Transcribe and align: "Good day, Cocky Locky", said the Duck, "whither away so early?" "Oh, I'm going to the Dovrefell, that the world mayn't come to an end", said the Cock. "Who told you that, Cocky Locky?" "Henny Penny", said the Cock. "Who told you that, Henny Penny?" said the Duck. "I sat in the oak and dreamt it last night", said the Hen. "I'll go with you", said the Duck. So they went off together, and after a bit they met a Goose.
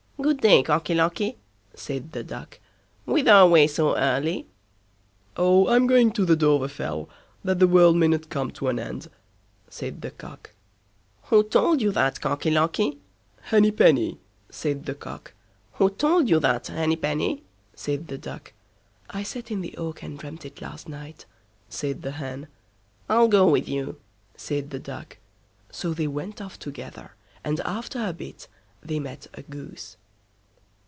"Good 0.21 0.41
day, 0.41 0.61
Cocky 0.61 0.93
Locky", 0.93 1.37
said 1.73 2.11
the 2.11 2.23
Duck, 2.23 2.59
"whither 3.05 3.33
away 3.33 3.65
so 3.65 3.97
early?" 3.97 4.45
"Oh, 5.35 5.67
I'm 5.67 5.87
going 5.87 6.11
to 6.11 6.25
the 6.25 6.35
Dovrefell, 6.35 7.09
that 7.43 7.57
the 7.57 7.67
world 7.67 7.95
mayn't 7.95 8.29
come 8.29 8.51
to 8.51 8.67
an 8.67 8.77
end", 8.77 9.07
said 9.67 10.03
the 10.03 10.11
Cock. 10.11 10.51
"Who 11.23 11.43
told 11.43 11.81
you 11.81 11.91
that, 11.93 12.21
Cocky 12.21 12.51
Locky?" 12.51 12.99
"Henny 13.49 13.71
Penny", 13.71 14.19
said 14.51 14.85
the 14.85 14.93
Cock. 14.93 15.33
"Who 15.73 15.89
told 15.89 16.29
you 16.29 16.39
that, 16.39 16.67
Henny 16.67 16.97
Penny?" 16.97 17.41
said 17.73 18.07
the 18.07 18.19
Duck. 18.19 18.53
"I 19.09 19.23
sat 19.23 19.49
in 19.49 19.61
the 19.61 19.75
oak 19.75 20.03
and 20.03 20.19
dreamt 20.19 20.45
it 20.45 20.61
last 20.61 20.87
night", 20.87 21.25
said 21.67 22.03
the 22.03 22.11
Hen. 22.11 22.47
"I'll 23.09 23.27
go 23.27 23.49
with 23.49 23.67
you", 23.67 23.99
said 24.37 24.69
the 24.69 24.79
Duck. 24.79 25.17
So 25.71 25.95
they 25.95 26.05
went 26.07 26.39
off 26.39 26.59
together, 26.59 27.13
and 27.43 27.59
after 27.61 28.05
a 28.05 28.13
bit 28.13 28.47
they 28.83 28.99
met 28.99 29.25
a 29.33 29.41
Goose. 29.41 29.97